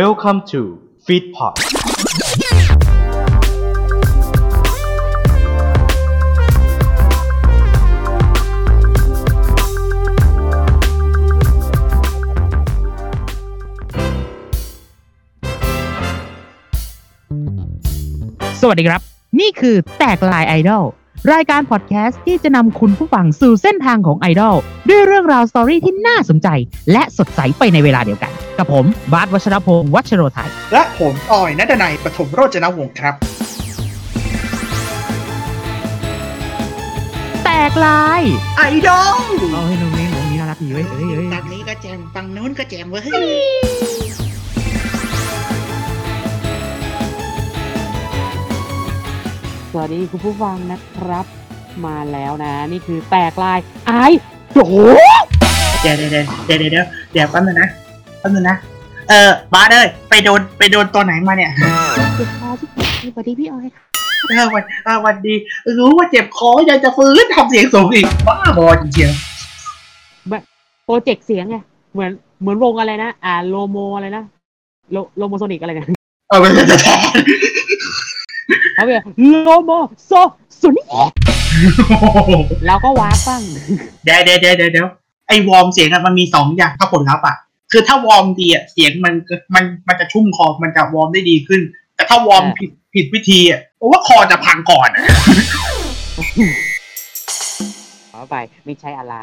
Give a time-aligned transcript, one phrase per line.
[0.00, 0.60] Welcome to
[1.06, 1.54] Feedpot
[18.60, 19.00] สวัสดีครับ
[19.40, 20.84] นี่คือแตกลายไอดอล
[21.32, 24.56] รายการพอดแคสต์ที่จะนำคุณผู้ฟังสู่เส้นทางของไอดอล
[24.88, 26.48] ด้วยเรื่องราว story ที่น่าสนใจ
[26.92, 33.14] และสดใสไปในเวลาเดียวกัน กับผม บาสวัชรพงศ์วัชโรไทย และผมออยนัดนัยปฐมโรจนวงศ์ครับ
[37.44, 38.22] แตกลาย
[38.56, 43.02] ไอดอลเอาให้น้องนี้น้องนี้น่ารักดีเว้ยเอ้ยเอ้ย ฝั่งนี้ก็แจมฝั่งนู้นก็แจมเว้ย
[49.70, 51.26] สวัสดีคุณผู้ฟังนะครับ
[51.86, 53.92] มาแล้วนะ นี่คือแตกลายไอ
[54.54, 54.74] โอ้โห
[55.82, 58.56] เดี๋ยวเดี๋ยวเดี๋ยวเดี๋ยวเดี๋ยวเดี๋ยวเดี๋ยวแป๊บนึงนะแป๊บนึงนะ
[59.10, 61.52] เออบาสเอ้ยไปโดนไปโดนตัวไหนมาเนี่ย
[62.16, 62.68] เจ็บคอที่
[63.14, 63.82] สวัสดีพี่ออยค่ะ
[64.28, 65.34] เออวันเออวันดี
[65.78, 69.10] รู้ว่าเจ็บคอยังจะฟื้นทำเสียงสูงอีก บ้าบอจริง
[70.84, 71.56] โปรเจกต์เสียงไง
[71.92, 74.22] เหมือนเหมือนวงอะไรนะ อ่าโลโมอะไรนะ
[74.92, 77.20] โลโลโมโซนิกอะไรเนี่ยๆเออไม่ใช่จะแทน
[78.74, 79.04] เขาแบบ
[79.42, 79.70] โลโม
[80.06, 80.12] โซ
[80.58, 80.86] โซนิก
[82.66, 83.42] แล้วก็ warm บ้าง
[84.04, 84.86] เดี๋ยวเดี๋ยวเดี๋ยวเดี๋ยวเดี๋ยว
[85.28, 87.36] ไอ้ warm เสียงอะมันมีสองอย่างถ้าผลลัพธ์อะ
[87.76, 89.14] คือถ้า warm ดีอะเสียงมัน
[89.54, 91.60] มันมันจะชุ่มคอมันจะ warm ได้ดีขึ้น
[91.96, 95.02] แต่ถ้า warm อ่าผิดผิดวิธีอะผมว่าคอจะพังก่อนอะ
[98.12, 99.16] ขอไปไม่ใช่อะไร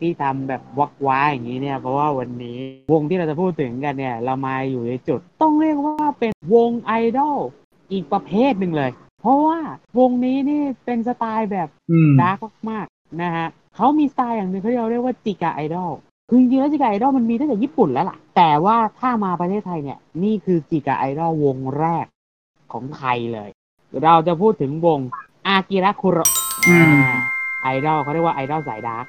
[0.00, 2.58] ที่ทำแบบว้ากว้ากอย่างนี้เนี่ย เพราะว่าวันนี้
[2.92, 7.36] วงที่เราจะพูดถึงกันเนี่ย เรามาอยู่ในจุด ต้องเรียกว่าเป็นวงไอดอล
[7.92, 9.58] อีกประเภทหนึ่งเลย เพราะว่า
[9.98, 12.38] วงนี้นี่เป็นสไตล์แบบอืม dark
[12.70, 15.90] มากๆนะฮะเขามีสไตล์อย่างหนึ่งเขาเรียกว่าจิกาไอดอล
[16.28, 22.06] คือจริงๆแล้วจิกาไอดอลมันมีตั้งแต่ญี่ปุ่นแล้วล่ะ แต่ว่าถ้ามาประเทศไทยเนี่ย นี่คือจิกาไอดอลวงแรก
[22.72, 23.50] ของไทยเลย
[24.04, 25.00] เราจะพูดถึงวง
[25.46, 26.30] อากิระคุโระ
[26.68, 27.02] อืม
[27.62, 29.04] ไอดอลเขาเรียกว่าไอดอลสาย dark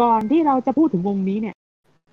[0.00, 1.56] ก่อนที่เราจะพูดถึงวงนี้เนี่ย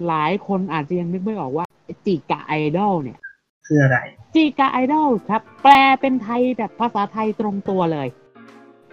[0.08, 1.66] หลายคนอาจจะยังนึกไม่ออกว่า
[2.06, 3.20] จิกาไอดอลเนี่ย
[3.68, 3.98] คืออะไร
[4.36, 8.08] จิกาไอดอลครับ แปลเป็นไทยแบบภาษาไทยตรงตัวเลย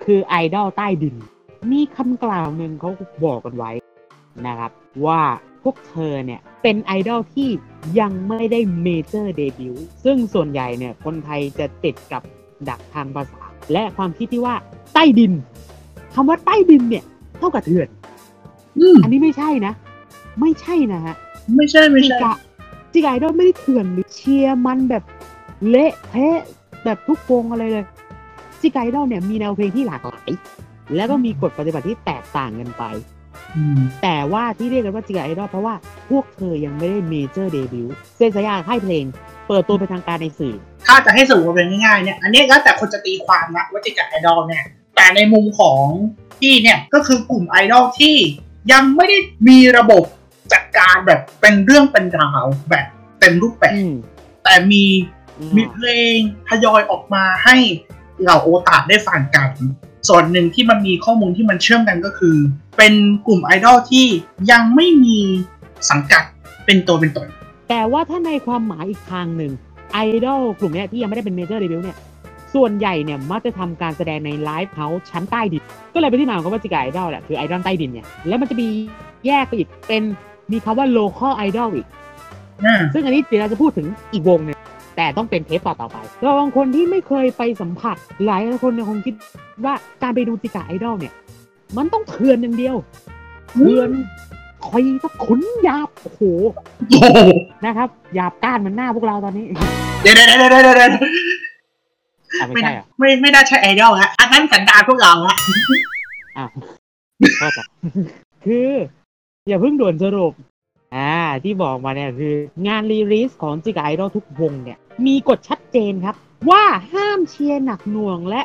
[0.04, 1.16] คือไอดอลใต้ดิน
[1.72, 2.90] มีคำกล่าวหนึ่งเขา
[3.24, 3.70] บอกกันไว้
[4.46, 4.72] นะครับ
[5.06, 5.20] ว่า
[5.64, 7.48] พวกเธอเนี่ยเป็นไอดอลที่
[8.00, 12.22] ยังไม่ได้ major debut ซึ่งส่วนใหญ่เนี่ยคนไทยจะติดกับ
[12.68, 13.42] ดักทางภาษา
[13.72, 14.54] และความคิดที่ว่า
[14.94, 15.32] ใต้ดิน
[16.14, 17.04] คำว่าใต้ดินเนี่ย
[17.38, 17.88] เท่ากับเถื่อน
[18.78, 19.72] อืมอันนี้ไม่ใช่นะ
[20.40, 21.14] ไม่ใช่นะฮะ
[21.56, 22.34] ไม่ใช่ไม่ใช่จิกะ
[22.92, 25.02] จิกะไอดอลไม่ได้เถื่อนหรือเชียร์มันแบบ
[25.68, 26.40] เละเทะ
[26.84, 27.86] แบบทุกวงอะไรเลย
[28.60, 30.30] จิกะไอดอลเนี่ยมีแนวเพลงที่หลากหลาย
[30.96, 33.13] แล้วก็มีกฎปฏิบัติที่แตกต่างกันไปอืม
[34.02, 35.74] แต่ว่าที่เรียกกันว่าจิกะไอดอลเพราะว่า
[36.10, 39.04] พวกเธอยังไม่ได้ major debut เซ็นสัญญาค่ายเพลง
[39.48, 40.54] เปิดตัวเป็นทางการในสื่อ
[40.86, 44.64] ถ้าจะให้สรุปมาเป็นง่ายๆเนี่ยอันนี้แล้วแต่คนจะตีความนะว่าจิกะไอดอลเนี่ย
[44.96, 45.84] แต่ในมุมของ
[46.40, 48.16] พี่เนี่ยก็คือกลุ่มไอดอลที่
[48.72, 50.02] ยังไม่ได้มีระบบ
[50.52, 52.86] จัดการแบบเป็นเรื่องเป็นราวแบบ
[53.20, 53.94] เต็มรูปแบบอืม
[54.44, 54.84] แต่มี
[55.38, 56.16] อืมมีเพลง
[56.48, 57.56] ทยอยออกมาให้
[58.22, 59.50] เหล่าโอตาได้ฟังกัน
[60.08, 62.36] ส่วนหนึ่งที่มันมีข้อมูลที่มันเชื่อมกันก็คือ
[62.86, 64.06] เป็นกลุ่มไอดอลที่
[64.50, 65.18] ยังไม่มี
[65.90, 66.22] สังกัด
[66.66, 67.26] เป็นตัวเป็นตน
[67.68, 69.52] แต่ว่าถ้าในความหมายอีกทางหนึ่ง
[69.92, 71.98] ไอดอลกลุ่มเนี้ยที่ยังไม่ได้เป็น major debut เนี่ย
[72.54, 75.62] ส่วนใหญ่เนี่ยมักจะทำการแสดงใน live house ชั้นใต้ดิน
[75.94, 78.68] ก็เลยเป็นที่มาของคำว่าจิกาไอดอลแหละคือไอดอลใต้ดินเนี่ยแล้วมันจะมี
[79.26, 80.02] แยกไปอีกเป็น
[80.52, 81.86] มีคำว่า local idol อีก
[82.64, 84.56] อ่าซึ่งอันนี้เดี๋ยวเราจะพูดถึงอีกวงหนึ่ง
[84.96, 87.96] แต่ต้องเป็นเทปต่อต่อไปเราบางคนที่ไม่เคยไปสัมผัส
[88.26, 89.14] หลายคนเนี่ยคงคิด
[89.64, 91.14] ว่าการไปดูจิกาไอดอลเนี่ย
[91.76, 92.76] มันต้องเถื่อนอย่างเดียว
[93.50, 93.90] เถื่อน
[94.66, 96.22] คอยตะขุนหยาบโอ้โห
[96.90, 97.18] โอ้โห
[97.64, 99.46] นะครับหยาบก้านเหมันหน้าพวกเราตอนนี้
[100.02, 100.90] เดี๋ยวเดี๋ยวเดี๋ยวเดี๋ยวเดี๋ยว
[102.40, 105.36] อะไม่ไม่ใช่น่าเหรอไม่ไม่น่าใช่ไอดอลฮะอันนั้นสันดานพวกเราฮะ
[106.36, 106.48] อ้าว
[107.38, 107.64] โทษจ้ะ
[108.44, 108.70] คือ
[109.48, 110.32] อย่าเพิ่งด่วนสรุป
[110.96, 111.12] อ่า
[111.44, 112.34] ที่บอกมาเนี่ยคือ
[112.66, 116.14] งานรีลิสของจิกไอดอลทุกวงเนี่ย มีกฎชัดเจนครับ
[116.50, 118.42] ว่าห้ามเชียร์หนักหน่วงและ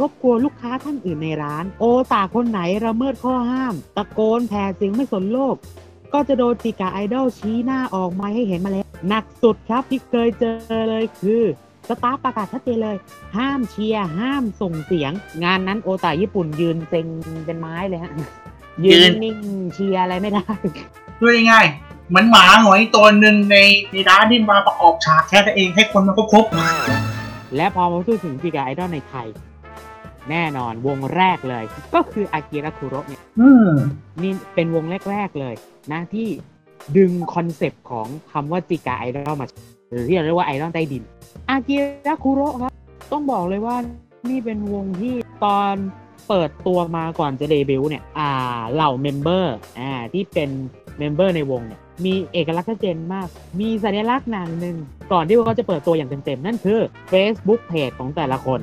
[0.00, 5.56] รบกวนลูกค้าท่านอื่นในร้าน โอตาคนไหนระเมิดข้อห้าม ตะโกนแผ่เสียงไม่สนโลก
[6.12, 10.56] ก็จะโดนจิกาไอดอลชี้หน้าออกมาให้เห็นมาแล้ว หนักสุดครับที่เคยเจอ
[10.88, 11.42] เลยคือ
[11.88, 12.96] สตาฟประกาศชัดเจนเลย
[13.36, 15.12] ห้ามเชียร์ห้ามส่งเสียง
[15.44, 17.06] งานนั้นโอตาญี่ปุ่นยืนเซ็ง
[17.46, 18.12] เป็นไม้เลยฮะ
[18.84, 20.44] ยืนนิ่งๆเชียร์อะไรไม่ได้
[21.18, 23.56] พูดง่ายๆเหมือนหมาหงอยตัวหนึ่งใน
[23.92, 26.44] ในร้านที่มาประกอบฉากแค่นั้นเองให้คนมาครบ
[27.56, 29.26] และพอมาพูดถึงจิกาไอดอลในไทย
[30.30, 31.64] แน่นอนวงแรกเลย
[31.94, 33.68] ก็คืออากิระคุโระเนี่ยๆอืม
[34.22, 35.54] นี่เป็นวงแรก ๆ เลย
[35.92, 36.28] นะที่
[36.96, 39.46] ดึงคอนเซปต์ของคำว่าจิกาไอดอลมา
[39.90, 41.02] หรือที่เราเรียกว่าไอดอลใต้ดิน
[41.48, 41.76] อากิ
[42.08, 42.72] ระคุโระครับ
[43.12, 43.76] ต้องบอกเลยว่า
[44.30, 45.14] นี่เป็นวงที่
[45.44, 45.74] ตอน
[46.28, 48.30] เปิดตัวมาก่อนจะเดบิวต์เนี่ย อ่า
[48.72, 50.50] เหล่า member อ่าที่เป็น
[50.98, 53.28] member ในวงเนี่ย มีเอกลักษณ์ชัดเจนมาก
[53.60, 54.76] มีสัญลักษณ์อย่างหนึ่ง
[55.12, 56.80] ก่อนที่พวกเขาจะเปิดตัวอย่างเต็มๆ นั่นคือ
[57.12, 58.60] Facebook Page ของแต่ละคน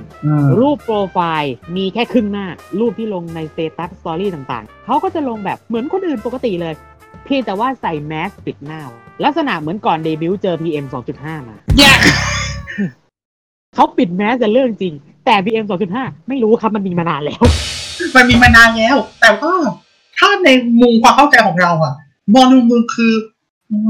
[0.59, 2.47] รูปโปรไฟล์มีแค่ครึ่งหน้า
[2.79, 6.73] รูปที่ลงใน status story ต่างๆ เขาก็จะลงแบบเหมือนคนอื่นปกติเลย
[7.25, 8.81] เพียงแต่ว่าใส่แมสปิดหน้า
[9.23, 10.85] ลักษณะเหมือนก่อนเดบิวต์เจอ PM
[11.17, 11.99] 2.5 มาแยก
[13.75, 14.93] เขาปิดแมสจะเรื่องจริง
[15.25, 15.65] แต่ PM
[15.95, 17.43] 2.5 ไม่รู้ครับมันมีมานานแล้ว
[18.15, 19.53] มันมีมานานแล้ว แต่ว่า
[20.17, 20.49] ถ้าใน
[20.81, 21.93] มุมความเข้าใจของเราอะ
[22.33, 23.13] มองในมุมคือ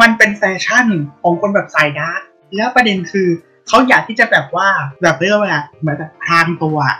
[0.01, 0.87] มันเป็นแฟชั่น
[1.21, 2.21] ของคนแบบสาย dark
[2.55, 3.27] แล้วประเด็นคือ
[3.67, 4.67] เขาอยากที่จะแบบว่า
[5.01, 6.97] แบบเรียกว่าอะไรอะเหมือนแบบพรางตัวอะ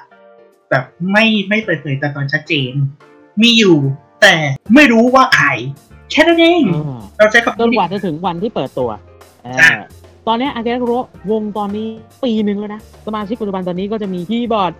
[0.70, 2.74] แบบไม่ไม่เปิดเผยแต่ตอนชัดเจน
[3.42, 3.78] มีอยู่
[4.22, 4.36] แต่
[4.76, 5.48] ไม่รู้ว่าใคร
[6.12, 6.64] แค่นั้นเอง
[7.18, 8.90] เราใช้คำจนกว่าจะถึงวันที่เปิดตัว
[9.44, 9.88] เอออะ
[10.28, 10.94] ตอนนี้อากิระคุโระ
[11.31, 11.88] วงตอนนี้
[12.24, 14.74] ปีหนึ่งแล้วนะ สมาชิกปัจจุบันตอนนี้ก็จะมีคีย์บอร์ด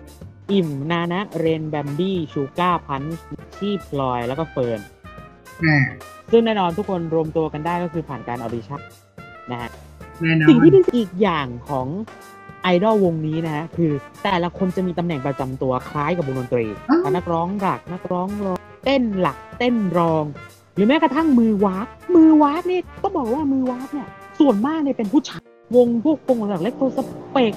[0.52, 3.18] อิ่ม นานะ เรน แบมบี้ ชูก้า พันช์
[3.56, 4.95] ชีพลอย แล้วก็เฟิร์นอ่า
[6.30, 8.80] ซึ่งแน่นอนทุกคนรวมตัวกันได้ก็คือผ่านการ audition
[9.50, 9.70] นะฮะ
[10.22, 11.86] แน่นอนสิ่งที่เป็นอีกอย่างของ
[12.62, 13.90] ไอดอลวงนี้นะฮะคือ
[14.24, 20.24] แต่ละคนจะมีตำแหน่งประจำตัวคล้ายกับวงดนตรีอ้าวทั้งนักร้องหลักนักร้องรองเต้นหลักเต้นรอง
[20.74, 21.86] หรือแม้กระทั่งมือว้าก
[22.16, 24.08] มือว้ากนี่ต้องบอกว่ามือว้ากเนี่ย
[24.40, 25.42] ส่วนมากเนี่ยเป็นผู้ชาย
[25.76, 27.52] วงพวกวงหลัก Retrospect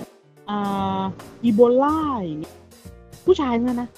[0.49, 1.01] อ่า
[1.43, 2.53] Ebola อย่างเงี้ย
[3.25, 3.89] ผู้ชายทั้งนั้นนะ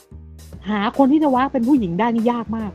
[0.70, 2.72] หาคนที่จะว้ากเป็นผู้หญิงได้นี่ยากมาก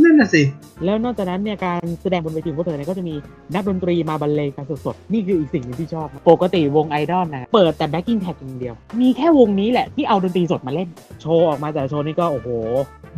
[0.00, 0.42] นั่นน่ะสิ
[0.84, 3.14] แล้วนอกจากนั้นเนี่ยการแสดงบนเวทีของพวกเธอเนี่ยก็จะมี
[3.54, 10.88] นักดนตรีมาบรรเลงกันสดๆ นี่คืออีกสิ่งหนึ่งที่ชอบ ปกติวงไอดอลนะเปิดแต่ backing track อย่างเดียว มีแค่วงนี้แหละที่เอาดนตรีสดมาเล่น
[11.20, 12.48] โชว์ออกมาแต่ละโชว์นี่ก็โอ้โห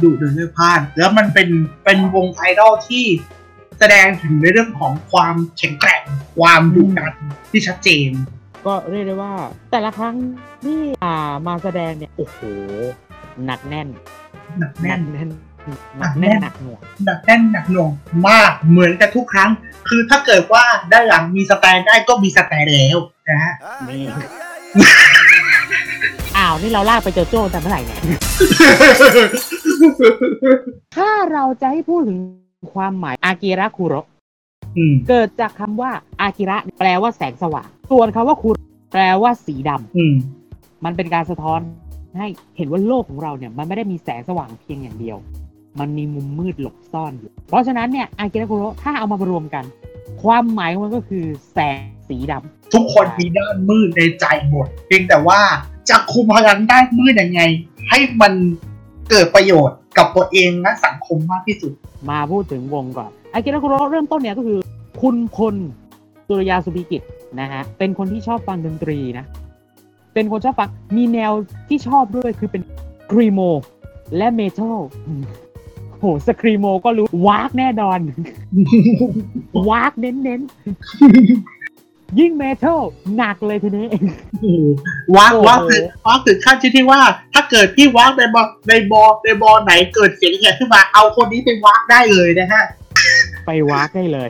[0.02, 1.48] ดูเดินไม่พลาด แล้วมันเป็น
[1.84, 3.04] เป็นวงไอดอลที่
[3.78, 6.02] แสดงถึงในเรื่องของความแข็งแกร่ง
[6.38, 7.14] ความดุดัน
[7.50, 8.10] ที่ชัดเจน
[8.66, 9.32] ก็เรียกได้ว่า
[9.70, 10.16] แต่ละครั้ง
[10.64, 12.38] ที่อ่ามาแสดงเนี่ยโอ้โห
[13.44, 13.88] หนักแน่น
[14.58, 15.28] หนักหแน่นันกแน่น
[15.98, 17.90] หนักแน่นหนักหน่วงหนักแน่นหนักหน่วง
[18.28, 19.50] มากเหมือนกันทุกครั้ง
[19.88, 23.54] คือถ้าเกิดว่าด้านหลังมีสแตนได้ก็มีสแตนแล้วนะฮะ
[23.88, 24.02] นี่
[26.36, 28.00] อ้าวนี่เราลากไปเจอโจ้แต่เมื่อไหร่เนี่ย
[30.96, 32.18] ถ้าเราจะให้พูดถึง
[32.74, 34.06] ความหมายอากิระคุโระ
[34.78, 35.90] อืมเกิดจากคำว่า
[36.20, 40.14] อากิระแปลว่าแสงสว่างส่วนคำว่าคุโระแปลว่าสีดำอืม
[40.84, 41.60] มันเป็นการสะท้อน
[42.18, 42.26] ให้
[42.56, 45.16] เห็นว่าโลกของเราเนี่ย มันไม่ได้มีแสงสว่างเพียงอย่างเดียว
[45.80, 49.64] มันมีมุมมืดหลบซ่อนอยู่ เพราะฉะนั้นเนี่ยอากิระคุโระถ้าเอามารวมกัน
[50.22, 55.40] ความหมายของมันก็คือแสงสีดำทุกคนมีด้านมืดในใจหมด เพียงแต่ว่า
[55.90, 57.40] จะคุมพลังด้านมืดยังไง
[57.88, 58.32] ให้มัน
[59.10, 61.72] เกิดประโยชน์กับตัวเองและสังคมมากที่สุด
[62.10, 64.58] มาพูดถึงวงก่อนอากิระคุโระเริ่มต้นเนี่ยก็คือ
[65.02, 65.54] คุณพล
[66.26, 67.02] สุริยาสุภิกิจ
[67.40, 69.24] นะฮะเป็นคนที่ชอบฟังดนตรีนะ
[70.14, 71.32] เป็นคนชอบฟังมีแนว
[71.68, 72.62] ที่ชอบด้วยคือเป็น
[73.12, 73.40] กรีโม
[74.16, 74.78] และเมทัล
[76.00, 77.98] โหสครีโมก็รู้วากแน่นอน
[79.70, 82.80] วากเน้นๆ ยิ่งเมทัล
[83.16, 84.00] หนักเลยทีนี้โอ้
[84.40, 84.46] โห
[85.16, 87.00] วักโอ้โหวักถึงวักถึงขั้นที่ที่ว่า
[87.34, 92.64] ถ้าเกิดพี่วักในบอในบอในบอไหนเกิดเสียงแหบขึ้นมาเอาคนนี้ไปวักได้เลยนะฮะ
[93.46, 94.28] ไปวากได้เลย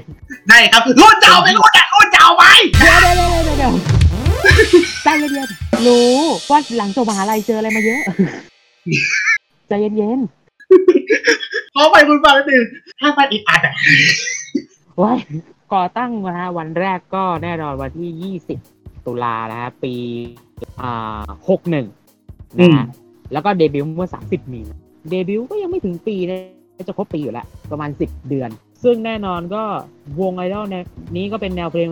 [0.48, 2.44] ได้ครับรุ่นเจ้าไปรุ่นอะรุ่นเจ้าไป
[2.80, 3.72] เดี๋ยวเดี๋ยวเดี๋ยวเดี๋ยวเดี๋ยว
[5.04, 6.16] ใจเย็นๆรู้
[6.50, 8.02] ว่าหลังจบมหาลัยเจออะไรมาเยอะ
[9.68, 12.64] ใจเย็นเพราะไปคุณฟังนิดนึง
[13.00, 15.12] ถ้ามันอีกอัดอะๆไว้
[15.74, 18.34] ก่อตั้งนะฮะวันแรกก็แน่นอนวันที่
[18.66, 19.94] 20 ตุลานะฮะปี
[20.82, 22.86] อ่า61นะฮะ
[23.32, 24.78] แล้วก็เดบิวต์เมื่อ 30 มีนา
[25.10, 26.38] เดบิวต์ก็ยังไม่ถึงปีนะ
[26.88, 28.50] จะครบปีอยู่แล้วประมาณ 10 เดือน
[28.82, 29.62] ซึ่งแน่นอนก็
[30.20, 30.84] วงไอดอลเนี่ย
[31.16, 31.88] นี้ก็เป็นแนวเพลง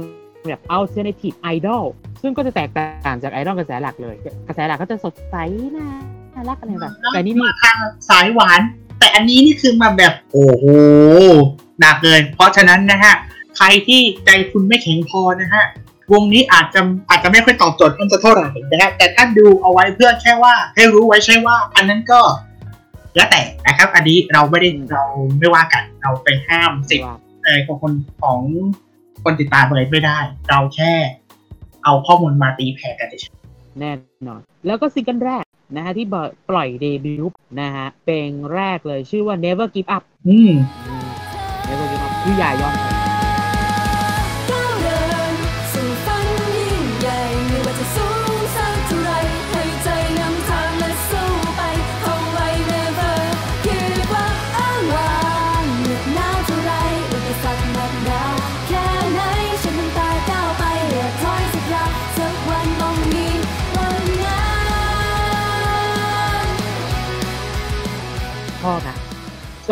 [0.49, 1.85] แบบ alternative idol
[2.23, 4.17] ซึ่งก็จะแตกต่างจากไอดอลกระแสหลักเลย
[4.49, 5.37] กระแสหลักก็จะสดใส
[5.77, 7.79] น่ารักอะไรแบบแต่นี่นี่มาทาง
[8.11, 8.61] สายหวาน
[9.03, 10.65] แต่อันนี้นี่คือมาแบบโอ้โห
[11.81, 13.15] หนักเลยเพราะฉะนั้นนะฮะ
[13.57, 15.65] ใครที่ใจคุณไม่แข็งพอนะฮะ
[16.13, 22.21] วงนี้อาจจะอาจจะไม่ค่อยตอบโจทย์ท่านจะเท่าไหร่นะฮะแต่ท่านดูเอาไว้เพื่อแค่ว่า ให้รู้ไว้ใช่ว่า อันนั้นก็
[23.17, 25.05] แล้วแต่นะครับ อันนี้เราไม่ได้เรา
[25.39, 27.09] ไม่ว่ากันเราไปห้ามสิทธิ์
[27.45, 27.93] เออของคน
[28.23, 28.41] ของ
[29.25, 30.19] คนติดตามเลยไม่ได้
[30.51, 30.93] เราแค่
[31.85, 33.33] เอาข้อมูลมาตีแผ่กันเฉย
[33.81, 33.93] แน่
[34.27, 35.45] นอน แล้วก็ซิงเกิลแรก
[35.77, 36.07] นะฮะที่
[36.51, 40.53] ปล่อยเดบิวต์นะฮะเพลงแรกเลยชื่อว่า Never Give Up ๆอืม
[41.69, 43.02] Never Give Up คืออย่ายอมแพ้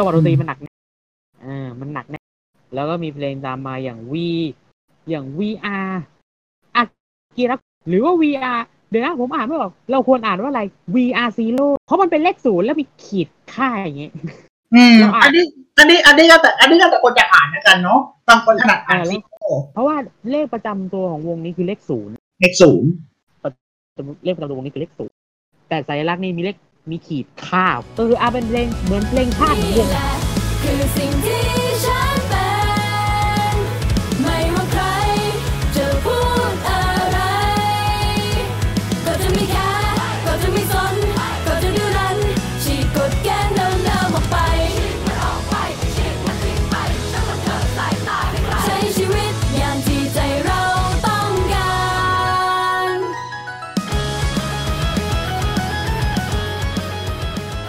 [0.01, 0.77] จังหวะดนตรีมันหนักแน่น
[1.45, 2.25] อ่ามันหนักแน่น
[2.75, 4.15] แล้วก็มีเพลงตามมาอย่าง V
[5.11, 5.91] อย่าง VR
[6.77, 6.83] อา
[7.37, 7.57] กิระ
[7.89, 8.59] หรือว่า VR
[8.91, 10.63] เดี๋ยวนะผมอ่านไม่ออก เราควรอ่านว่าอะไร
[10.95, 14.13] VR Zero เพราะมันเป็นเลขศูนย์แล้วมีขีดค่าอย่างเงี้ย
[14.75, 15.45] อืมเราอ่านอันนี้
[15.79, 19.97] อันนี้ อันนี้ก็แต่ อันนี้ก็แต่คนจะอ่านนะกันเนาะบางคนถนัดอ่านอ่าแล้วซิโก้เพราะว่า
[20.31, 22.91] เลขประจำตัวของวงนี้คือเลขศูนย์เลขศูนย์
[24.25, 25.15] เลขประจำตัววงนี้คือเลขศูนย์
[25.69, 26.57] แต่สัญลักษณ์นี่มีเลข
[26.89, 30.05] มีขีดข้าวเอออาเป็นเพลงเหมือนเพลงชาติเหละ
[30.63, 31.70] คือสิ่งที่ฉัน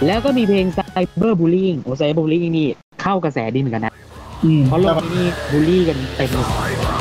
[0.05, 2.67] แล้วก็มีเพลง Cyber Bullying โอ้ Cyber Bullying นี่
[3.01, 3.93] เข้ากระแสดีเหมือนกันนะ
[4.43, 7.00] อืมเพราะโลกนี้นี่บูลลี่กันเต็มเลย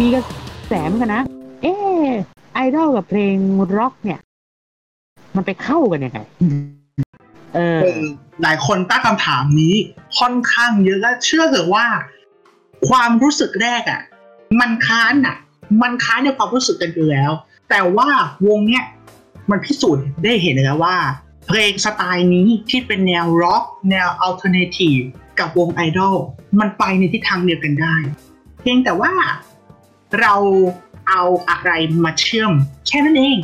[0.00, 0.22] มีกระ
[0.68, 1.22] แสเหมือนกันนะ
[1.62, 1.66] เอ
[2.04, 2.06] อ
[2.54, 3.36] ไอดอลกับเพลง
[3.78, 4.20] ร็อกเนี่ย
[5.36, 6.18] มันไปเข้ากันยังไง
[7.54, 7.80] เออ
[8.42, 9.74] หลายคนตั้งคำถามนี้
[10.18, 11.86] ค่อนข้างเยอะและเชื่อเถอะว่า
[12.88, 14.00] ความรู้สึกแรกอะ่ะ
[14.60, 15.36] มันค้านอะ
[15.82, 17.30] มันค้านในความรู้สึกกันอยู่แล้ว
[17.70, 18.08] แต่ว่า
[18.46, 18.84] วงเนี้ย
[19.50, 20.96] มันพิสูจน์ได้เห็นเลยนะว่า
[21.48, 24.98] เพลงสไตล์นี้ที่เป็นแนวร็อกแนว alternative
[25.38, 26.16] กับวงไอดอล
[26.60, 27.94] มันไปในทิศทางเดียวกันได้
[28.60, 29.12] เพียงแต่ว่า
[30.20, 30.34] เรา
[31.08, 31.72] เอาอะไร
[32.04, 32.52] มาเชื่อม
[32.86, 33.38] แค่นั้นเอง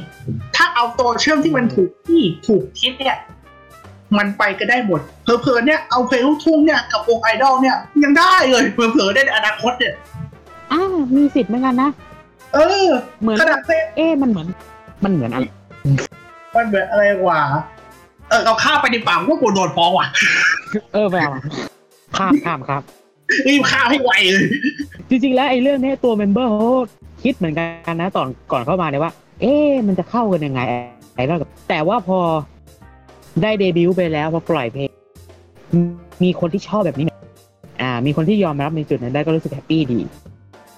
[0.56, 3.18] ถ้าเอาตัวเชื่อมที่มันถูกที่ถูกทิศเนี่ย
[4.18, 9.94] มันไปก็ได้หมดเผลอๆเนี่ยเอาเพลงลูกทุ่งเนี่ยกับวงไอดอลเนี่ย ยังได้เลยเผลอๆได้ในอนาคตเนี่ย
[10.72, 10.80] อ่า
[11.16, 11.90] มีสิทธิ์เหมือนกันนะ
[12.54, 12.88] เออ
[13.20, 14.46] เหมือนขนาดเพลงเอ๊ะมันเหมือน
[15.04, 15.46] มันเหมือนอะไร
[16.56, 17.40] มันเหมือนอะไรวะ
[18.28, 20.06] เออเอาข้ามไปในปากว่ากูโดนฟ้องว่ะ
[20.92, 21.32] เออไปเอา
[22.16, 22.82] ข้ามข้ามครับ
[23.48, 24.46] รีบข้ามให้ไวเลย
[25.08, 26.68] จริงๆแล้วไอ้เรื่องนี้ตัวเมมเบอร์เขา
[27.24, 30.60] คิดเหมือนกันนะตอนก่อนเข้ามาเนี่ยว่า เอ๊ะมันจะเข้ากันยังไง
[31.14, 32.18] ไอ้ดอลกับแต่ว่าพอ
[33.42, 34.90] ได้เดบิวต์ไปแล้วพอปล่อยเพลง
[36.24, 37.06] มีคนที่ชอบแบบนี้
[37.80, 40.00] อ่า มีคนที่ยอมรับในจุดนั้นได้ก็รู้สึกแฮปปี้ดี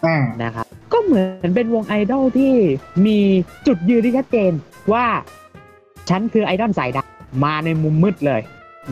[0.07, 2.53] อ่านะครับก็เหมือนเป็นวงไอดอลที่
[3.07, 3.19] มี
[3.67, 4.53] จุดยืนที่ชัดเจน
[4.93, 5.07] ว่า
[6.09, 8.41] ฉันคือไอดอลสายดำมาในมุมมืดเลย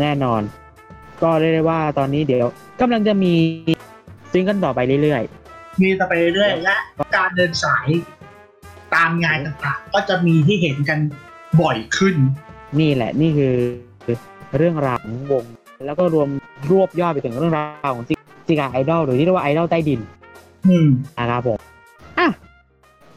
[0.01, 0.41] แน่นอน
[1.23, 2.49] ก็เรียกได้ว่าตอนนี้เดี๋ยว
[2.81, 3.33] กำลังจะมี
[4.33, 5.23] ซิงเกิลต่อไปเรื่อย
[5.83, 6.77] มีต่อไปเรื่อยๆ และ
[7.17, 7.89] การเดินสาย
[8.95, 10.99] ตามงานต่างๆ ก็จะมีที่เห็นกัน
[11.61, 13.55] บ่อยขึ้นๆนี่แหละนี่คือ
[14.57, 15.45] เรื่องราวของวง
[15.87, 16.29] แล้วก็รวม
[16.71, 18.05] รวบยอดไปถึงเรื่องราวของ
[18.47, 20.01] จิกาไอดอลหรือที่เรียกว่าไอดอลใต้ดิน
[20.69, 21.59] อืมนะครับผม
[22.19, 22.29] อะ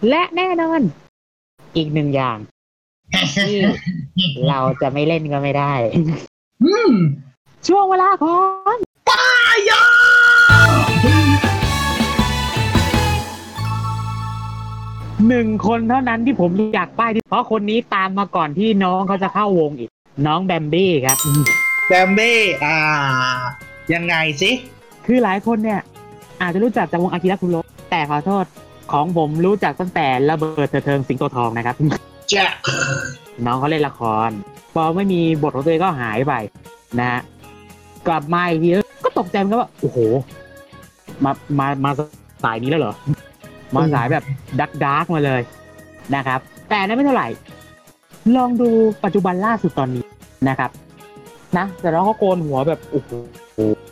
[0.10, 0.82] และแน่นอน
[1.78, 2.38] อีกหนึ่งอย่าง
[3.48, 3.58] ที่
[4.50, 5.74] เราจะไม่เล่นก็ไม่ได้
[6.64, 6.94] อืม
[7.68, 8.36] ช่วงเวลาขอ
[8.74, 8.78] ง
[9.10, 9.24] อา
[9.70, 9.84] ยา
[15.28, 19.90] หนึ่งคนเท่านั้นที่ผมอยากป้ายที่เพราะคนนี้ตามมาก่อนที่น้องเขาจะเข้าวงอีก
[20.28, 21.18] น้องแบมบี้ครับ
[21.88, 22.34] แบมเบ้
[22.66, 22.78] อ่า
[23.94, 24.52] ยังไงสิ
[25.06, 25.80] คือหลายคนเนี่ย
[26.42, 27.58] อาจจะรู้จักจากวงอากิระคุโร
[27.92, 28.46] แต่ขอโทษ
[28.92, 31.76] ของผมรู้จักตั้งแต่ระเบิดเถิดเทิงสิงโตทองนะครับ
[32.30, 32.52] แจ็ค
[33.46, 34.30] น้องเขาเล่นละคร
[34.74, 36.34] พอไม่มีบทของตัวเองก็หายไป
[37.00, 37.22] นะฮะ
[38.08, 38.70] กลับมาอีกที
[39.04, 39.98] ก็ตกใจเหมือนกันว่าโอ้โห
[41.24, 41.92] มามามา
[42.44, 42.94] สายนี้แล้วเหรอ
[43.76, 44.24] มาสายแบบ
[44.60, 45.42] ดักดักมาเลย
[46.16, 46.40] นะครับ
[46.70, 47.28] แต่นั้นไม่เท่าไหร่
[48.36, 48.70] ลองดู
[49.04, 50.06] ปัจจุบันล่าสุดตอนนี้
[50.50, 50.72] นะครับ
[51.58, 53.12] นะแต่น้องเขาโกนหัวแบบโอ้โห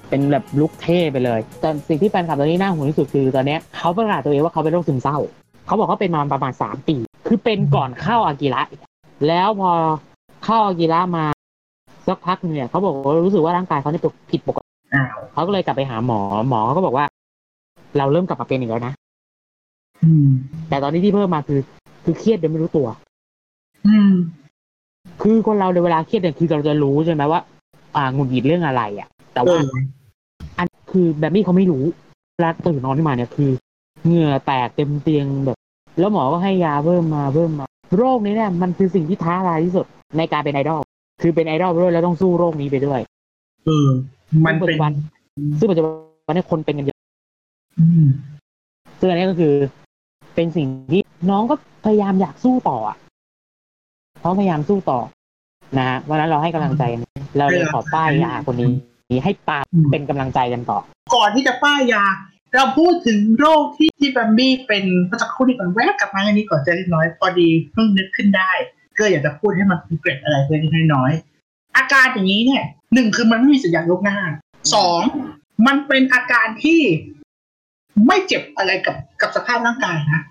[0.09, 5.17] เป็นแบบลุคเท่ไปเลย แต่สิ่งที่แฟนคลับตอนนี้น่าห่วงที่สุดคือตอนนี้เขาประกาศตัวเองว่าเขาเป็นโรคซึมเศร้า
[5.65, 6.95] เขาบอกเขาเป็นมาประมาณสามปี
[7.27, 8.61] คือเป็นก่อนเข้าอากิระ
[9.27, 9.71] แล้วพอ
[10.45, 11.25] เข้าอากิระมา
[12.09, 17.05] สักพักหนึงเนี่ยเขาบอกว่ารู้สึกว่าร่างกายเขาเนี่ยผิดปกติอ้าวเขาก็เลยกลับไปหาหมอ หมอเขาก็บอกว่า
[17.97, 18.93] เราเริ่มกลับมาเป็นอีกแล้วนะ
[20.03, 20.27] อืม
[20.69, 21.59] แต่ตอนนี้ที่เพิ่มมาคือ
[22.03, 22.87] คือเครียดโดยไม่รู้ตัว
[23.87, 24.11] อืม
[25.21, 27.41] คือคนเราในเวลาเครียดเนี่ยคือเราจะรู้ใช่ไหมว่า
[27.95, 29.63] อ่าหงุดหงิดเรื่องอะไรอะ แต่เอว่าอ
[30.57, 31.83] อันคือแบบนี้เขาไม่รู้
[32.35, 33.51] เวลาตื่นนอนขึ้นมาเนี่ยคือ
[34.05, 35.57] เหงื่อแตกเต็มเตียงแบบ
[35.99, 37.65] แล้วหมอก็ให้ยาเพิ่มมาเพิ่มมา
[37.97, 39.85] โรคนี้เนี่ยมันคือสิ่งที่ท้าทายที่สุด
[40.17, 40.81] ในการเป็นไอดอล
[41.21, 42.99] คือเป็นไอดอลไปด้วยแล้วต้องสู้โรคนี้ไปด้วย
[43.65, 43.87] เออ
[44.45, 44.91] มันซึ่งปัจเป็นจุบัน
[45.59, 45.89] ซึ่งปัจจุบั
[46.31, 46.99] นเนี่ยคนเป็นกันเยอะ
[47.79, 48.07] อืม
[48.99, 49.53] ซึ่งอันนี้ก็คือ
[50.35, 52.97] เป็นสิ่งที่น้องก็พยายามอยากสู้ต่ออะ
[54.19, 54.99] เขาพยายามสู้ต่อ
[55.77, 57.01] นะฮะวันนั้นเราให้กำลังใจกัน
[57.37, 59.59] เราเลยขอป้ายยาคนนี้ให้ปา
[59.91, 60.79] เป็นกำลังใจกันต่อ
[61.15, 62.05] ก่อนที่จะป้ายยา
[62.55, 68.51] เราพูดถึงโรคที่ที่แบมบี้เป็นเมื่อสักครู่นี้ก่อนแวะกลับมาอันนี้ก่อนจะเล็กน้อยพอดีเพิ่งนึกขึ้นได้
[68.99, 70.61] ก็อยากจะพูดให้มันเกร็ดอะไรเล็ก
[70.93, 71.11] น้อย
[71.77, 72.63] อาการอย่างนี้เนี่ย
[72.93, 74.17] หนึ่งคือมันไม่มีสัญญาณยกหน้า
[74.73, 75.01] สอง
[75.67, 76.81] มันเป็นอาการที่
[78.07, 80.21] ไม่เจ็บอะไรกับกับสภาพร่างกายนะ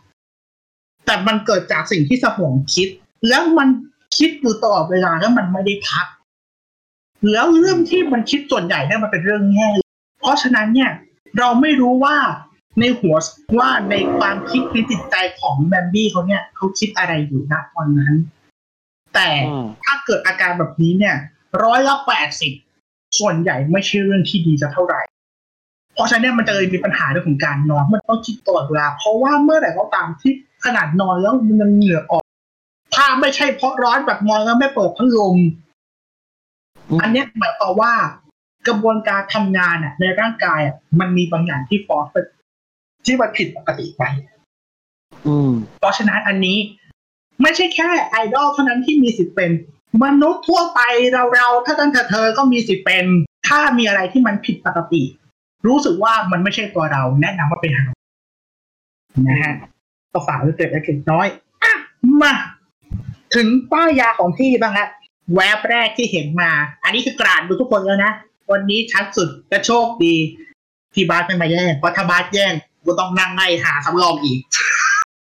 [1.07, 2.89] แต่มันเกิดจากสิ่งที่สมองคิด
[3.29, 3.69] แล้วมัน
[4.17, 6.07] คิดอยู่ตลอดเวลาแล้วมันไม่ได้พัก
[7.33, 9.69] แล้วเรื่องที่มันคิดส่วนใหญ่เนี่ยมันเป็นเรื่องแง่
[10.21, 10.91] เพราะฉะนั้นเนี่ย
[11.39, 12.17] เราไม่รู้ว่า
[12.81, 13.17] ในหัว
[13.59, 18.15] ว่าในความคิดในจิตใจของแบมบี้เขาเนี่ยเขาคิดอะไรอยู่ณตอนนั้น
[19.19, 21.17] แต่อืมถ้าเกิดอาการแบบนี้เนี่ย
[21.65, 22.53] ร้อยละแปดสิบ
[23.19, 25.01] ส่วนใหญ่ไม่ใช่เรื่องที่ดีจะเท่าไหร่
[25.95, 30.33] เพราะฉะนั้นเนี่ยมันจะเลยมีปัญหาเรื่องของการนอน มันต้องคิดตลอดเวลา เพราะว่าเมื่อไหร่ก็ตามที่
[30.65, 32.25] ขนาดนอนแล้วมันยังเหงื่อออก
[32.95, 35.37] ถ้าไม่ใช่เพราะร้อนแบบนอนแล้วไม่เปิดพัดลม
[37.01, 37.93] อันเนี้ยหมายความว่า
[38.69, 42.07] กระบวนการทำงานอะ ในร่างกายอะมันมีบางอย่างที่ฟอส
[43.05, 44.03] ที่มันผิดปกติไป
[45.27, 46.57] อืมเพราะฉะนั้นอันนี้
[47.43, 49.51] ไม่ใช่แค่ไอดอลเท่านั้นที่มีสิทธิ์เป็น
[50.05, 50.81] มนุษย์ทั่วไป
[51.13, 53.05] เราเราๆถ้าตั้งแต่เธอก็มีสิทธิ์เป็น
[53.49, 55.03] ถ้ามีอะไรที่มันผิดปกติ
[55.67, 57.87] รู้สึกว่ามันไม่ใช่ตัวเราแนะนำว่าเป็นหา
[59.29, 59.55] นะฮะ
[60.13, 61.27] ก็ฝากไว้เกิดเล็กน้อย
[61.63, 61.75] อะ
[62.23, 62.35] มา
[63.35, 64.89] ถึงป้ายยาของพี่บ้างฮะ
[65.35, 66.51] แวบแรกที่เห็นมา
[66.85, 68.13] อันนี้คือกราดดูทุกคนแล้วนะ
[68.53, 70.15] วันนี้ชัดสุดและโชคดี
[70.95, 72.53] ที่บาสไม่มาแย่งเพราะถ้าบาสแย่ง
[72.87, 74.39] ก็ต้องนั่งไล่หาสำรองอีก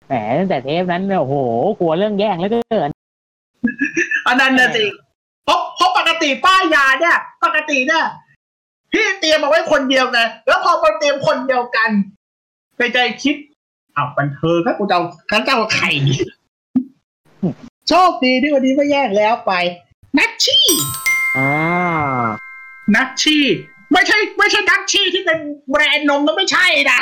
[0.06, 1.36] แหมตั้งแต่เทปนั้นเนี่ยโอ้โห
[1.80, 2.90] กลัวเรื่องแย่งแล้วเกิน
[4.26, 4.84] อันนั้นนะสิ
[5.44, 8.04] เพราะเพราะปกติป้ายยาเนี่ย ปกติเนี่ย
[8.92, 11.90] พี่เตรียมมาไว้คนเดียวไงแล้วพอมาเตรียมคนเดียวกัน
[12.76, 13.36] ไปใจคิด
[13.96, 15.90] อ้าวบันเทิงครับกูจะเอาข้าเจ้าไข่
[17.88, 19.52] โชคดีที่วันนี้ไม่แยกแล้วไป
[20.18, 20.64] นัชชี่
[21.38, 21.50] อ่า
[22.94, 23.44] นัชชี่
[23.92, 25.38] ไม่ใช่ ไม่ใช่นัชชี่ที่เป็น
[25.70, 27.00] แบรนด์นมมันไม่ใช่นะ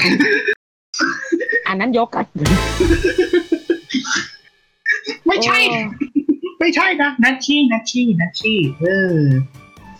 [1.72, 2.24] อันนั้นยกกัน
[5.26, 5.58] ไม่ใช่
[6.60, 9.18] ไม่ใช่นะนัชชี่นัชชี่นัชชี่เออ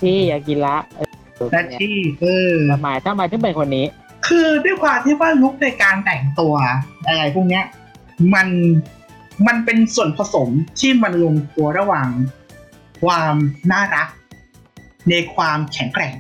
[0.01, 1.01] ที่ยากิระเอ
[1.45, 3.87] อนัชชี่เออทำไมทำไมถึงเป็นคนนี้
[4.27, 6.55] คือด้วยความที่ว่าลุคในการแต่งตัว
[7.07, 7.65] อะไรพวกเนี้ย
[8.35, 8.49] มัน
[9.47, 10.49] มันเป็นส่วนผสม
[10.81, 12.09] ที่มันลงตัวระหว่าง
[13.05, 13.35] ความ
[13.73, 14.09] น่ารัก
[15.11, 16.15] ในความแข็งแกร่ง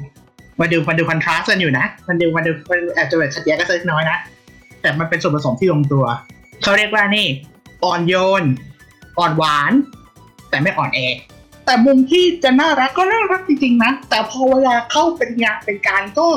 [0.60, 4.18] มาดูมาดูคอนทราสต์กันอยู่นะมันดูมาดูมันอาจจะแบบขัดแย้งกันสักน้อยนะ
[4.82, 6.04] แต่มันเป็นส่วนผสมที่ลงตัว
[6.62, 7.26] เขาเรียกว่านี่
[7.84, 8.44] อ่อนโยน
[9.18, 9.72] อ่อนหวาน
[10.50, 11.00] แต่ไม่อ่อนแอ
[11.66, 16.28] แต่มุมที่จะน่ารักก็น่ารักจริงๆนะ แต่พอเวลาเข้าเป็นงานเป็นการก็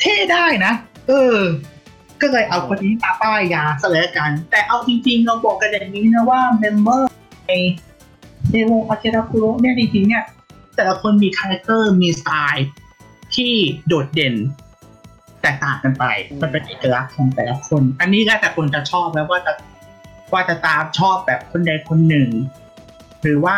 [0.00, 0.72] เท่ได้นะ
[1.08, 1.38] เออ
[2.20, 7.10] ก็เลยเอาคนนี้มาป้ายยาซะเลยละกัน แต่เอาจริงๆเราบอกกันอย่างนี้นะว่า member
[7.46, 7.52] ใน
[8.52, 10.24] ในวงอากิระคุโรเนี่ยจริงๆเนี่ย
[10.76, 12.66] แต่ละคนมี character มีสไตล์
[13.34, 13.52] ที่
[13.86, 14.34] โดดเด่น
[15.46, 16.04] แตกต่างกันไป
[16.42, 19.52] มันเป็นเอกลักษณ์ของแต่ละคน อันนี้แล้วแต่คนจะชอบแล้วว่าจะ
[20.32, 22.28] ว่าจะตามชอบแบบคนใดคนหนึ่ง
[23.22, 23.56] หรือว่า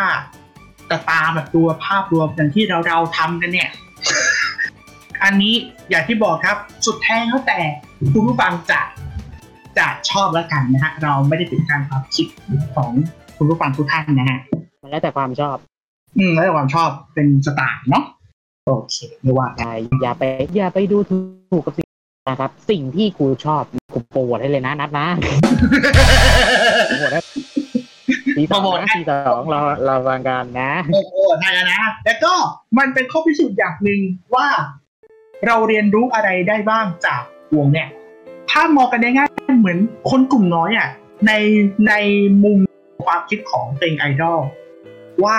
[0.91, 3.71] จะตามแบบตัวภาพรวมอย่างที่เราเราๆทำกันเนี่ย
[5.25, 5.55] อันนี้
[5.91, 7.61] อย่างที่บอกครับสุดแท้แล้วแต่
[8.13, 8.81] คุณผู้ฟังจะ
[9.79, 12.27] จะชอบแล้วกันนะฮะเราไม่ได้ติดการความคิด
[12.75, 12.91] ของ
[13.37, 14.39] คุณผู้ฟังทุกท่านนะฮะ
[14.83, 15.57] มันแล้วแต่ความชอบ
[16.19, 18.05] อืมแล้วแต่ความชอบเป็นสไตล์เนาะ
[18.69, 20.23] โอเคไม่ว่ากันใช่อย่าไป
[20.57, 20.99] อย่าไปดู
[21.51, 21.89] ถูกกับสิ่ง
[22.29, 23.63] นะครับ สิ่งที่กูชอบ
[23.95, 25.09] กูโปรโมทให้เลยนะนัดนะ
[26.89, 27.21] โปรโมทให้
[28.37, 32.35] ปีสองนะปีสองเราเราฟังกันนะโอ้โหใช่แล้วนะแล้วก็
[32.79, 34.01] มันเป็นข้อพิสูจน์อย่างหนึ่ง
[34.35, 34.47] ว่า
[35.47, 37.23] เราเรียนรู้อะไรได้บ้างจาก
[37.57, 37.89] วงเนี่ย
[38.51, 39.79] ถ้ามองกันง่ายๆเหมือน
[40.11, 40.89] คนกลุ่มน้อยอะ
[41.27, 41.33] ใน
[41.89, 41.93] ใน
[42.45, 42.59] มุม
[43.07, 44.39] ความคิดของเพลงไอดอล
[45.25, 45.39] ว่า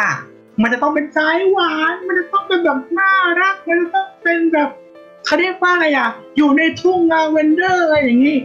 [0.61, 4.69] มันจะต้องเป็นสายหวาน มันจะต้องเป็นแบบน่ารัก มันจะต้องเป็นแบบ
[5.25, 8.37] เขาเรียกว่าอะไรอะ อยู่ในทุ่งลาเวนเดอร์อะไรอย่างนี้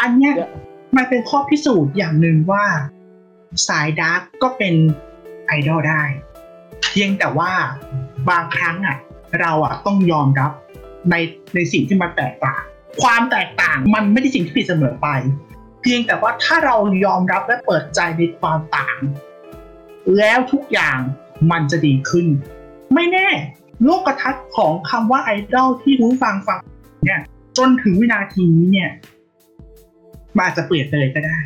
[0.00, 0.50] อันเนี้ยเยอะ
[0.96, 2.64] มันเป็นข้อพิสูจน์อย่างหนึ่งว่า
[3.68, 4.74] สาย dark ก็เป็น
[5.46, 6.02] ไอดอลได้
[6.90, 7.52] เพียงแต่ว่า
[8.30, 8.96] บางครั้งอะ
[9.40, 10.52] เราอะต้องยอมรับ
[11.10, 11.14] ใน
[11.54, 12.62] ในสิ่งที่มันแตกต่าง
[13.02, 15.08] ความแตกต่างมันไม่ได้สิ่งที่ผิดเสมอไป
[15.82, 18.98] เพียงแต่ว่าถ้าเรายอมรับและเปิดใจในความต่าง
[20.18, 20.98] แล้วทุกอย่าง
[21.52, 22.26] มันจะดีขึ้น
[22.94, 23.28] ไม่แน่
[23.84, 26.60] โลกทัศน์ของคำว่าไอดอลที่รู้ฟังฟัง
[27.04, 27.20] เนี่ย
[27.58, 28.90] จนถึงวินาทีนี้เนี่ย
[30.36, 31.38] มันอาจจะเปลี่ยนไปเลยก็ได้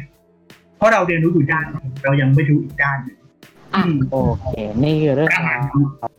[0.77, 3.29] เพราะเราเรียนรู้อยู่ด้านหนึ่งเรายังไม่รู้อีกด้านหนึ่งอะ
[3.75, 4.47] อืมโอเค
[4.83, 6.15] นี่คือเรื่องประมาณราวนั้น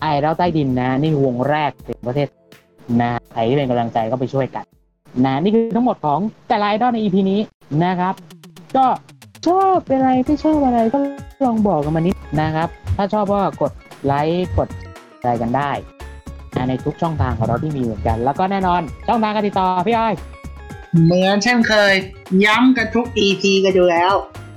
[0.00, 2.28] ไอดอลใต้ดินนะ นี่คือวงแรกในประเทศ
[3.00, 4.64] นะใครที่เป็นกำลังใจก็ไปช่วยกัน
[5.24, 7.40] นะ นี่คือทั้งหมดของแต่ละไอดอลใน EP นี้
[7.84, 8.14] นะครับ
[8.76, 8.86] ก็
[9.46, 10.98] ชอบเป็นอะไรไม่ชอบอะไรก็
[11.44, 13.72] ลองบอกกันมานิดนะครับ ถ้าชอบก็กด
[14.04, 14.68] ไลค์กด
[15.20, 15.70] อะไรกันได้
[16.68, 20.14] ในทุกช่องทางของเราที่มีเหมือนกัน แล้วก็แน่นอนช่องทางการติดต่อพี่อ้อย
[21.04, 21.94] เหมือนเช่นเคย
[22.44, 24.12] ย้ำกันทุก EP กันอยู่แล้ว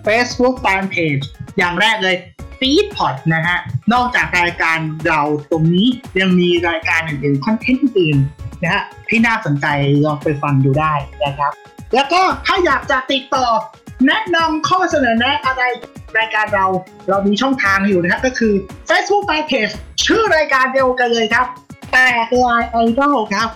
[0.06, 1.23] Facebook Fanpage
[1.58, 2.15] อย่างแรกเลย
[2.60, 3.58] Feedpot นะฮะ
[3.93, 5.21] นอกจากรายการเรา
[5.52, 5.88] ตรงนี้
[6.19, 8.17] ยังมีรายการอื่นๆคอนเทนต์อื่น
[8.63, 9.65] นะฮะที่น่าสนใจ
[10.06, 11.52] ลองไปฟังดูได้นะครับ
[11.93, 13.45] แล้วก็ถ้าอยากจะติดต่อ
[14.08, 15.63] แนะนำข้อเสนอแนะอะไร
[16.17, 16.65] รายการเรา
[17.09, 18.53] เรามีช่องทางอยู่นะฮะก็คือ
[18.89, 19.73] Facebook Fanpage
[20.05, 21.45] ชื่อรายการเดียวกันเลยครับ
[21.91, 22.07] แต่
[22.45, 23.49] ลายไอดอลครับ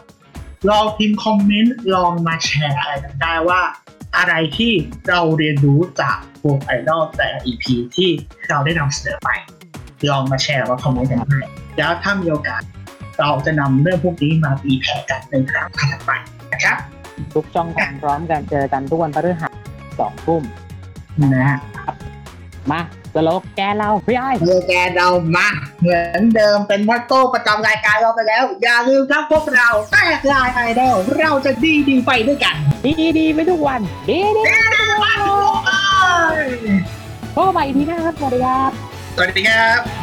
[0.69, 3.61] ลองพิมพ์คอมเมนต์ลองมาแชร์อะไรกันได้ว่า
[4.17, 4.71] อะไรที่
[5.09, 8.09] เราเรียนรู้จากวงไอดอลแต่ละ EP ที่
[8.49, 9.29] เราได้นำเสนอไป
[10.09, 11.39] ลองมาแชร์ว่าคอมเมนต์กันได้
[11.77, 12.61] แล้วถ้ามีโอกาส
[13.19, 16.11] เราจะนำเรื่องพวกนี้มาตีแผ่กันในครั้งถัดไป
[16.53, 16.77] นะครับ
[17.33, 19.51] ทุกช่องทางพร้อมกันเจอกันทุกวันพฤหัส
[19.99, 20.41] สองทุ่ม
[21.35, 21.59] นะฮะ
[22.71, 22.79] มา
[23.15, 25.47] สโลแกนเราพี่อ้อยเมื่อแกนเรามา
[25.81, 35.19] เหมือนเดิมเป็นมอตโต้ประจำรายการเราไปแล้ว อย่าลืมครับพวกเราแตกลายไอดอลเราจะดีดีๆไปด้วยกัน ดีดีๆไปทุกวัน ดีดีมาทุกคน
[37.35, 38.71] พบกันใหม่อีพีหน้าครับสวัสดีครับ
[39.15, 40.02] สวัสดีครับ